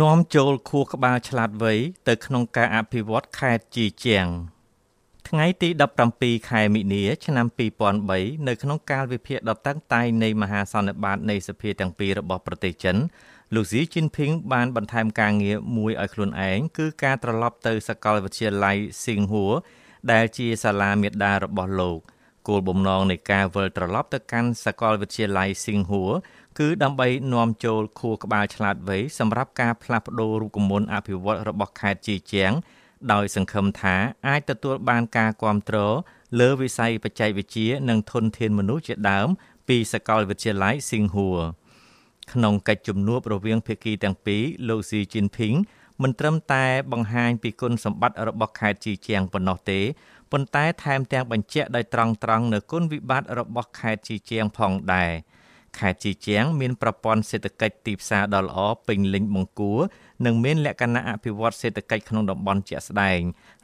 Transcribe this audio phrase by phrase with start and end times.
[0.00, 1.74] នាំចូលខួរក្បាលឆ្លាតវៃ
[2.08, 4.26] ទៅក្នុងការអភិវឌ្ឍខេត្តជីជាង
[5.28, 5.68] ថ្ងៃទី
[6.10, 7.46] 17ខែមិនិនាឆ្នាំ
[7.96, 12.96] 2003នៅក្នុងកាលវិភាគដ៏តឹងតែងនៃមហាសន្និបាតនៃសភាទាំងពីររបស់ប្រទេសចិន
[13.54, 19.52] លោកស៊ីជីនភីងបានបន្ថែមការងារមួយឲ្យខ្លួនឯងគឺការត្រឡប់ទៅសាកលវិទ្យាល័យស៊ីងហួរ
[20.12, 21.98] ដែលជាសាលាមេដារបស់លោក
[22.48, 26.10] គោលបំណងនៃការវិលត្រឡប់ទៅកាន់សាកលវិទ្យាល័យស៊ីងហួរ
[26.58, 32.52] គឺដើម្បីនាំចូលខួរក្បាលឆ្លាតវៃសម្រាប់ការផ្លាស់ប្តូររូបមន្តអភិវឌ្ឍរបស់ខេត្តជីជាង
[33.12, 33.96] ដោយសង្ឃឹមថា
[34.28, 35.94] អាចទទួលបានការគ្រប់គ្រង
[36.40, 39.28] លើវិស័យបច្ចេកវិទ្យានិងធនធានមនុស្សជាដើម
[39.68, 41.40] ពីសាកលវិទ្យាល័យស៊ីងហួរ
[42.32, 45.54] ក្នុងកិច្ចជំនួបរវាងភាគីទាំងពីរលោកស៊ីជីនភីង
[46.02, 49.80] មិនត្រឹមតែបង្ហាញពីគុណសម្បត្តិរបស់ខេត្តជីជាងប៉ុណ្ណោះទេ
[50.32, 55.12] ប៉ុន្តែថែមទាំងបញ្ជាក់ដោយត្រង់ត្រង់នូវគុណវិបត្តិរបស់ខេត្តជីជាងផងដែរ
[55.78, 59.80] ខេត្តជីជាង មានប្រព័ន្ធសេដ្ឋកិច្ចទីផ្សារដ៏ល្អពេញលេញបង្គួរ
[60.24, 63.20] និងមានលក្ខណៈអភិវឌ្ឍសេដ្ឋកិច្ចក្នុងតំបន់ជាក់ស្ដែង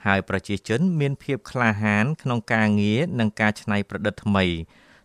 [0.06, 4.44] ហើយប្រជាជនមានភាពក្លាហានក្នុងការងារនិងការច្នៃប្រឌិតថ្មី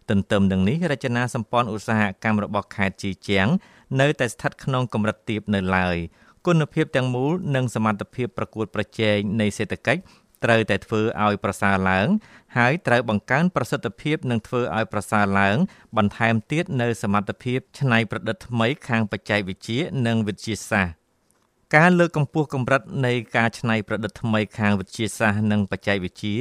[0.09, 3.47] ទន្ទឹមនឹងនេះរចនាសម្ព័ន្ធឧស្សាហកម្មរបស់ខេត្តជីជាង
[3.99, 5.97] នៅតែស្ថិតក្នុងកម្រិតទាបនៅឡើយ
[6.45, 10.01] គុណភាពទាំងមូលនិងសមត្ថភាពប្រកួតប្រជែងនៃសេដ្ឋកិច្ច
[10.44, 12.08] ត្រូវតែធ្វើឲ្យប្រសើរឡើង
[12.56, 15.56] ហើយត្រូវបង្កើនប្រសិទ្ធភាពនិងធ្វើឲ្យប្រសើរឡើង
[15.96, 21.00] បន្ថែមទៀតនៅសមត្ថភាពច្នៃប្រឌិតថ្មីខាងបច្ចេកវិទ្យានិងវិទ្យាសាស្ត្រ
[21.76, 26.36] ការលើកកម្ពស់កម្រិតនៃការច្នៃប្រឌិតថ្មីខាងវិទ្យាសាស្ត្រនិងបច្ចេកវិទ្យា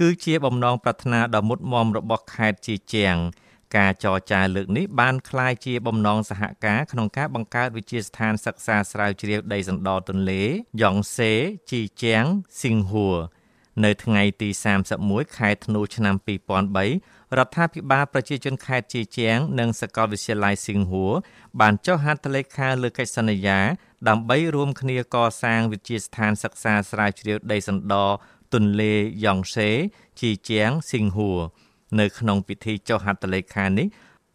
[0.00, 3.16] គឺជាបំណងប្រាថ្នាដ៏មុតមមរបស់ខេត្តជាជាង
[3.76, 10.42] ការចរចាលើកនេះបានคล้ายជាបំណងសហការក្នុងការបង្កើតវិទ្យាស្ថានសិក្សាស្រាវជ្រាវដីសណ្ដទន្លេ
[10.82, 11.32] យ៉ងសេ
[11.70, 12.24] ជីជាង
[12.60, 13.18] ស៊ីងហួរ
[13.85, 14.49] នៅថ្ងៃទី
[14.93, 21.13] 31ខែធ្នូឆ្នាំ2003រដ្ឋាភិបាលប្រជាជនខេត្តជាជាង និងសាកលវិទ្យាល័យស៊ីងហួរ
[21.59, 23.59] បានចុះហត្ថលេខាលើកិច្ចសន្យា
[24.09, 27.95] ដើម្បីរួមគ្នាកសាងវិទ្យាស្ថានសិក្សាស្រាវជ្រាវដីសណ្ដ
[28.53, 28.93] ទន្លេ
[29.25, 29.69] យ៉ងសេ
[30.19, 31.39] ជីជាងស៊ីងហួរ
[31.99, 33.87] នៅក្នុងពិធីចុះហត្ថលេខានេះ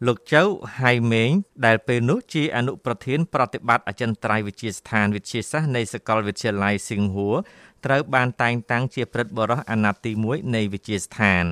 [0.07, 0.43] លោកចៅ
[0.79, 1.31] ហៃមេង
[1.65, 7.35] ដែលពេលនោះជាអនុប្រធានប្រតិបត្តិអចិន្ត្រៃយ៍វិទ្យាស្ថានវិទ្យាសាស្ត្រនៃសាកលវិទ្យាល័យស៊ីងហួរ
[7.85, 11.45] ត្រូវបានតែងតាំងជាព្រឹទ្ធបរិះអាណត្តិទី1នៃវិទ្យាស្ថាន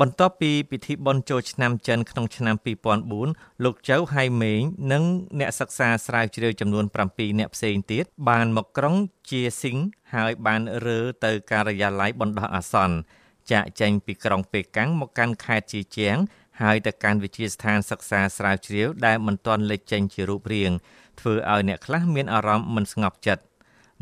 [0.00, 2.56] បន្ទាប់ពីពិធីបុណ្យចូលឆ្នាំចិនក្នុងឆ្នាំ
[3.10, 4.60] 2004លោកចៅហៃមេង
[4.92, 5.04] និង
[5.40, 8.94] អ្នកសិក្សាស្រាវជ្រាវចំនួន7អ្នកផ្សេងទៀតបានមកក្រុង
[9.30, 9.78] ជាស៊ីង
[10.14, 12.96] ហើយបានរើទៅការិយាល័យបណ្ដោះអាសន្ន
[13.50, 16.16] ចាក់ចេញពីក្រុងប៉េកាំងមកកាន់ខេត្តជាជាង
[16.62, 20.72] ហើយទៅកាន់វិទ្យាស្ថានសិក្សាស្រាវជ្រាវដែលមិនទាន់លេចចេញជារូបរាង
[21.20, 23.44] ធ្វើឲ្យអ្នកខ្លះមានអារម្មណ៍មិនស្ងប់ចិត្ត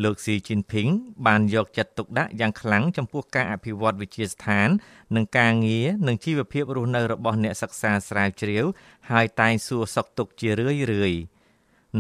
[0.04, 0.88] លោកស៊ីជីនភីង
[1.26, 4.68] បានយកចិត្តទុកដាក់យ៉ាងខ្លាំងចំពោះការអភិវឌ្ឍវិទ្យាស្ថាន
[5.16, 8.64] និងការងារនិងជីវភាពរស់នៅរបស់អ្នកសិក្សាស្រាវជ្រាវ
[9.10, 11.12] ហើយតែងសួរសុខទុក្ខជារឿយរឿយ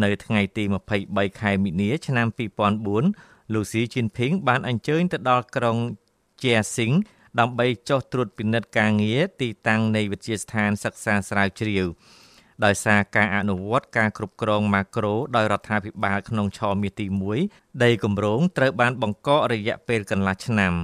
[0.02, 0.64] នៅថ្ងៃទី
[1.02, 2.26] 23ខែមិនិនាឆ្នាំ
[2.90, 5.76] 2004លោកស៊ីជីនភីងបានអញ្ជើញទៅដល់ក្រុង
[6.42, 6.92] ជាស៊ីង
[7.38, 11.86] ដើម្បីចុះត្រួតពិនិត្យការងារទីតាំងនៃវិទ្យាស្ថានសិក្សាស្រាវជ្រាវ
[12.64, 17.06] ដោយសារការអនុវត្តការគ្រប់គ្រងម៉ាក្រូដោយរដ្ឋាភិបាលក្នុងឆមាសទី
[17.44, 20.74] 1ដីគម្រោងត្រូវបានបង្កករយៈពេលកន្លះឆ្នាំ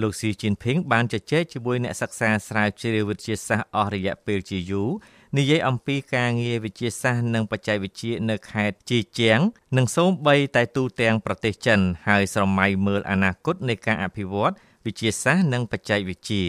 [0.00, 4.90] លោកស៊ីជីនភីងបានជជែកជាមួយអ្នកសិក្សាស្រាវជ្រាវវិទ្យាសាស្ត្រអស់រយៈពេលជាយូរ
[5.36, 9.40] និយាយអំពីការងារវិទ្យាសាស្ត្រនិងបច្ចេកវិទ្យានៅខេត្តជីជាង
[9.76, 14.52] និងសូម្បីតែទូទាំងប្រទេសចិន ហើយស្រមៃមើលអនាគតនៃការអភិវឌ្ឍ
[14.86, 16.44] វិទ្យាសាស្ត្រនិងបច្ចេកវិទ្យា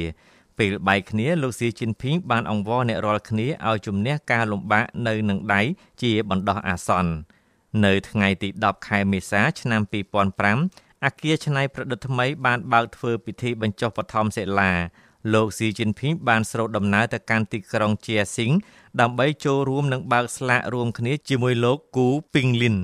[0.58, 5.62] ពេលបែកគ្នាលោកស៊ីជីនភីងបានអង្វរអ្នករាល់គ្នាឲ្យជំនះការលំបាកនៅនឹងដៃ
[6.02, 7.14] ជាបណ្ដោះអាសន្ន
[7.86, 9.82] នៅថ្ងៃទី10ខែមេសាឆ្នាំ
[10.44, 14.72] 2005អគារច្នៃប្រឌិតថ្មីបានបើកធ្វើពិធីបញ្ចុះបឋមសិលា
[15.34, 18.52] លោកស៊ីជីនភីងបានស្រូតដំណើរទៅកាន់ទីក្រុងជាស៊ីង
[19.02, 22.78] ដើម្បីចូលរួមនឹងបើកស្លាករួមគ្នាជាមួយលោកគូពីងលីន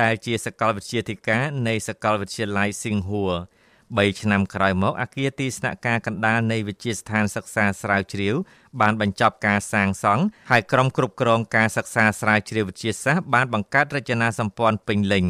[0.00, 3.32] ដែលជាសកលវិទ្យាធិការនៃសកលវិទ្យាល័យស៊ីងហួរ
[3.76, 8.34] 3ឆ្នាំក្រោយមកអគារទីស្នាក់ការកណ្ដាលនៃវិទ្យាស្ថានសិក្សាស្រាវជ្រាវ
[8.80, 15.24] បានបញ្ចប់ការសាងសង់ហើយក្រុមគ្រប់គ្រងការសិក្សាស្រាវជ្រាវវិទ្យាសាស្ត្របានបង្កើតរចនាសម្ព័ន្ធពេញលេញ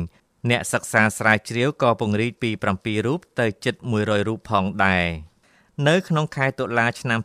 [0.50, 5.06] អ្នកសិក្សាស្រាវជ្រាវក៏ពង្រីកពី7រូបទៅជិត100រូបផងដែរ
[5.86, 7.20] នៅក្នុងខែតុលាឆ្នាំ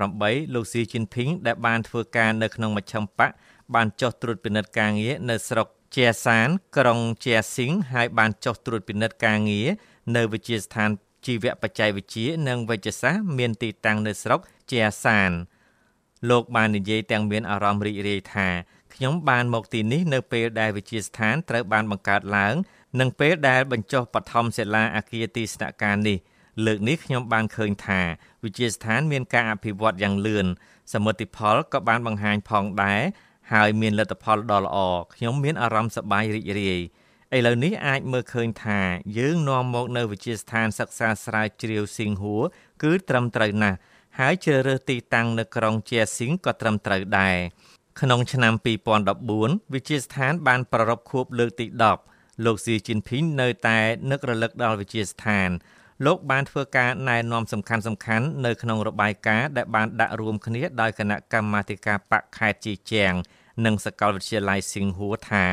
[0.00, 3.30] 2008លោកស៊ីជីនភីងដែលបានធ្វើការនៅក្នុងមជ្ឈមបក
[3.74, 5.66] បានចុះត្រួតពិនិត្យការងារនៅស្រុក
[5.96, 9.68] ជាសាន ក្រុងជាស៊ីងហើយបានចុះត្រួតពិនិត្យការងារ
[10.16, 10.90] នៅវិទ្យាស្ថាន
[11.26, 15.30] ជីវបច្ចេកវិទ្យានិងវិទ្យាសាស្ត្រមានទីតាំងនៅស្រុកជាសាន
[16.30, 18.48] លោកបាននិយាយទាំងមានអារម្មណ៍រីករាយថា
[18.94, 22.54] ខ្ញុំបានមកទីនេះនៅពេលដែលវិទ្យាស្ថានត្រូវបានបង្កើតឡើង
[23.00, 26.18] និងពេលដែលបញ្ចុះបឋមសិលាអគារទីស្នាក់ការនេះ
[26.64, 28.00] លើកនេះខ្ញុំបានឃើញថា
[28.44, 30.46] វិទ្យាស្ថានមានការអភិវឌ្ឍយ៉ាងលឿន
[30.92, 33.00] សមិទ្ធផលក៏បានបង្ហាញផងដែរ
[33.52, 34.78] ហើយមានលទ្ធផលដ៏ល្អ
[35.14, 36.80] ខ្ញុំមានអារម្មណ៍សប្បាយរីករាយ
[37.36, 38.80] ឥឡូវនេះអាចមើលឃើញថា
[39.18, 42.42] យើងនាំមកនៅវិទ្យាស្ថានសិក្សាស្រាវជ្រាវស៊ីងហួរ
[42.82, 43.78] គឺត្រឹមត្រូវណាស់
[44.18, 47.36] ហើយជ្រើសរើសទីតាំងនៅក្រុងជាស៊ីងក៏ត្រឹមត្រូវដែរ
[48.00, 48.52] ក្នុងឆ្នាំ
[49.12, 51.66] 2014វិទ្យាស្ថានបានប្រារព្ធខួបលើកទី
[52.06, 53.78] 10លោកស៊ីជីនភីងនៅតែ
[54.10, 55.48] នឹករលឹកដល់វិទ្យាស្ថាន
[56.04, 63.12] លោកបានធ្វើការណែនាំសំខាន់សំខាន់នៅក្នុងរបាយការណ៍ដែលបានដាក់រួមគ្នាដោយគណៈកម្មាធិការបកខេត្តជីជាង
[63.64, 65.46] និងសាកលវិទ្យាល័យស៊ីងហួរថា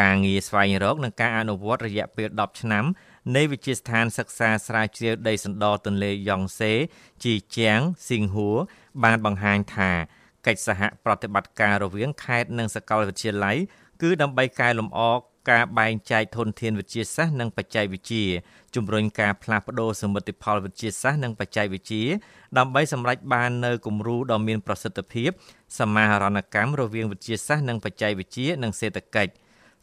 [0.00, 2.84] ការងារស្វែងរកនិងការអនុវត្តរយៈពេល10ឆ្នាំ
[3.36, 6.72] នៃវិទ្យាស្ថានសិក្សាស្រាវជ្រាវដីសណ្ដទន្លេយ៉ង់សេ
[7.24, 8.56] ជីជាងស៊ីងហួរ
[9.04, 9.90] បានបង្ហាញថា
[10.46, 13.56] កិច្ចសហប្រតិបត្តិការរវាងខេត្តនិងសាកលវិទ្យាល័យ
[14.02, 15.00] គឺដើម្បីកែលម្អ
[15.50, 18.24] ការបែងចែកធនធានវិទ្យាសាស្ត្រនិងបច្ចេកវិទ្យា
[18.74, 22.04] ជំរុញការផ្លាស់ប្តូរសមិទ្ធផលវិទ្យាសាស្ត្រនិងបច្ចេកវិទ្យា
[22.58, 25.30] ដើម្បីសម្រេចបាននូវគំរូដ៏មានប្រសិទ្ធភាព
[25.78, 29.32] សមាហរណកម្មរវាងវិទ្យាសាស្ត្រនិងបច្ចេកវិទ្យានិងសេដ្ឋកិច្ច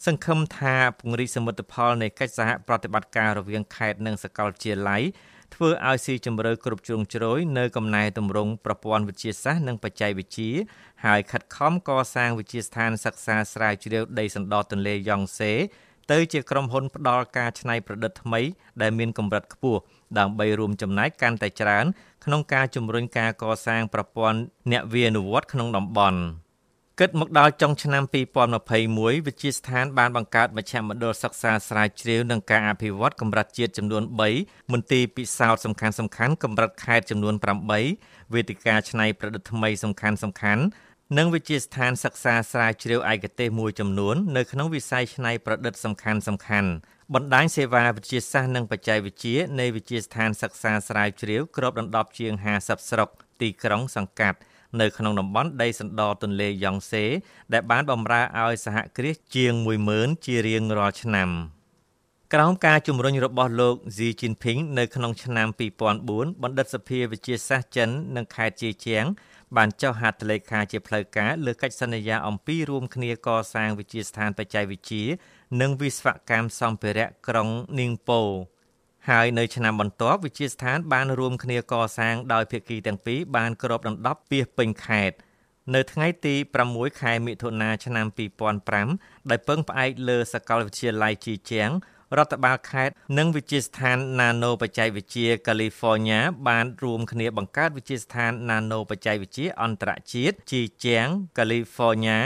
[0.05, 5.03] សង្ឃឹមថាពង្រីកសមិទ្ធផលនៃកិច្ចសហប្រតិបត្តិការរវាងខេត្តនិងសាកលវិទ្យាល័យ
[5.53, 10.51] ធ្វើឲ្យស៊ីជម្រៅគ្រប់ជ្រុងជ្រោយនៅកំណែតម្រង់ប្រព័ន្ធវិទ្យាសាស្ត្រនិងបច្ចេកវិទ្យា
[11.05, 15.53] ហើយខិតខំកសាងវិទ្យាស្ថានសិក្សាស្រាវជ្រាវដីសណ្ដទន្លេយ៉ង់សេ
[16.11, 18.41] ទៅជាក្រុមហ៊ុនផ្ដល់ការច្នៃប្រឌិតថ្មី
[18.81, 19.79] ដែលមានកម្រិតខ្ពស់
[20.19, 21.85] ដើម្បីរួមចំណែកកាន់តែច្រើន
[22.25, 24.39] ក្នុងការជំរុញការកសាងប្រព័ន្ធ
[24.71, 26.19] អ្នកវានុវត្តក្នុងតំបន់
[27.03, 28.03] គិតមកដល់ចុងឆ្នាំ
[28.65, 34.03] 2021វិទ្យាស្ថានបានបង្កើតមជ្ឈមណ្ឌលសិក្សាស្រាវជ្រាវនិងការអភិវឌ្ឍកម្រិតជាតិចំនួន
[34.37, 37.35] 3មន្ទីរពិសោធន៍សំខាន់សំខាន់កម្រិតខេត្តចំនួន
[37.83, 40.63] 8វេទិកាច្នៃប្រឌិតថ្មីសំខាន់សំខាន់
[41.17, 46.69] និងវិទ្យាស្ថានសិក្សាស្រាវជ្រាវឯកទេសមួយចំនួននៅក្នុងវិស័យច្នៃប្រឌិតសំខាន់សំខាន់
[47.13, 53.09] បណ្ដាញសេវាវិទ្យាសាស្ត្រនិងបច្ចេកវិទ្យានៃវិទ្យាស្ថានសិក្សាស្រាវជ្រាវគ្របដណ្ដប់ជាង50ស្រុក
[53.41, 54.39] ទីក្រុងសង្កាត់
[54.79, 57.05] នៅក្នុងតំបន់ដីសណ្ដទន្លេយ៉ង់សេ
[57.53, 59.53] ដែលបានបម្រើឲ្យសហគ្រាសជាង
[59.89, 61.29] 10000ជារៀងរាល់ឆ្នាំ
[62.33, 65.47] ក្រោមការជំរុញរបស់លោក Xi Jinping នៅក្នុងឆ្នាំ
[65.99, 69.05] 2004បណ្ឌិតសភាវិទ្យាសាស្ត្រចិននិងខេត្តជាជាង
[69.57, 75.03] បានចុះហត្ថលេខាជាផ្លូវការលើកិច្ចសន្យាអំពីរួមគ្នាកសាងវិទ្យាស្ថានបច្ចេកវិទ្យា
[75.61, 77.47] និងវិស្វកម្មសម្ភារៈក្រុង
[77.79, 78.21] នីងប៉ូ
[79.09, 85.15] ហើយនៅឆ្នាំបន្ទាប់វិទ្យាស្ថានបានរួមគ្នាកសាងដោយភាគីទាំងពីរបានគ្របដណ្ដប់ពាសពេញខេត្ត
[85.75, 86.35] នៅថ្ងៃទី
[86.67, 88.05] 6ខែមិថុនាឆ្នាំ
[88.67, 91.69] 2005ដោយពឹងផ្អែកលើសាកលវិទ្យាល័យជីជាង
[92.17, 101.07] រដ្ឋបាលខេត្តនិងវិទ្យាស្ថាន Nano បច្ចេកវិទ្យា California បានរួមគ្នាបង្កើតវិទ្យាស្ថាន Nano បច្ចេកវិទ្យាអន្តរជាតិជីជាង
[101.37, 102.19] California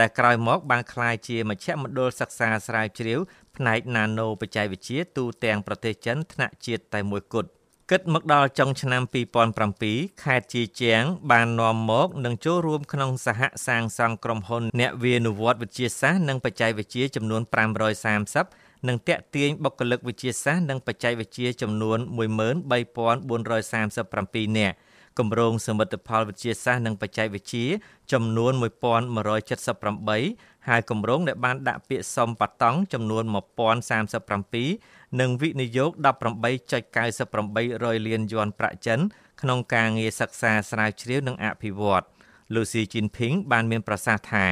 [0.00, 3.18] ដែលក្រោយមកបានក្លាយជាមជ្ឈមណ្ឌលសិក្សាស្រាវជ្រាវ
[3.56, 7.50] ផ្នែក Nano បច្ចេកវិទ្យាទូទាំងប្រទេសចិនថ្នាក់ជាតិតែមួយគត់
[7.90, 9.02] គិតមកដល់ចុងឆ្នាំ
[9.62, 17.42] 2007ខេត្តជាជាង បាននាំមកនិងចូលរួមក្នុងសហសាងសង់ក្រុមហ៊ុន អ្នកវានុវត្តវិទ្យាសាស្ត្រនិងបច្ចេកវិទ្យាចំនួន
[18.14, 24.76] 530និងតាក់ទាញបុគ្គលិកវិទ្យាសាស្ត្រនិងបច្ចេកវិទ្យាចំនួន13437នាក់
[25.18, 27.66] គម្រោងសមិទ្ធផលវិទ្យាសាស្ត្រនិងបច្ចេកវិទ្យា
[28.12, 33.24] ចំនួន1178ហើយគម្រោងដែលបានដាក់ពាក្យសុំប៉ាតង់ចំនួន
[34.42, 38.98] 1037និងវិនិយោគ18.98លានយួនប្រាក់ចិន
[39.40, 42.04] ក្នុងការងារសិក្សាស្រាវជ្រាវនិងអភិវឌ្ឍ
[42.54, 44.46] លោកស៊ីជីនភីងបានមានប្រសាសន៍ថា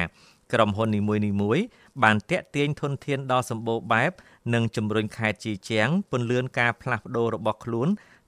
[0.53, 1.01] ក្រុមហ៊ុននី
[1.41, 1.63] មួយៗ
[2.03, 4.11] បានតាក់ទាញធនធានដ៏សម្បូរបែប
[4.53, 7.87] និងជំរុញខេត្តជីជាងពន្លឿនការផ្លាស់ប្ដូររបស់ខ្លួន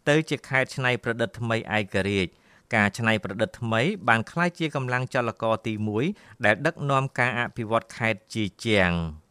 [0.10, 2.32] ទៅជាខេត្តច្នៃប្រឌិតថ្មីឯករាជ្យ
[2.76, 5.74] ការច្នៃប្រឌិតថ្មីបានក្លាយជាកម្លាំងចលករទី
[6.10, 8.92] 1ដែលដឹកនាំការអភិវឌ្ឍខេត្តជីជាង។